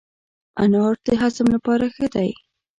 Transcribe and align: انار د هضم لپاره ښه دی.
انار 0.63 0.95
د 1.05 1.07
هضم 1.21 1.47
لپاره 1.55 1.85
ښه 1.95 2.07
دی. 2.15 2.29